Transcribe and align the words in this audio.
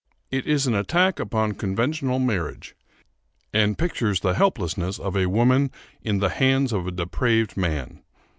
It 0.31 0.47
is 0.47 0.65
an 0.65 0.73
attack 0.73 1.19
upon 1.19 1.51
conventional 1.53 2.17
marriage, 2.17 2.75
and 3.53 3.77
pictures 3.77 4.21
the 4.21 4.33
helplessness 4.33 4.97
of 4.97 5.15
a 5.15 5.27
woman 5.29 5.69
in 6.01 6.17
the 6.17 6.29
hands 6.29 6.73
of 6.73 6.87
a 6.87 6.91
depraved 6.91 7.55
man. 7.55 8.01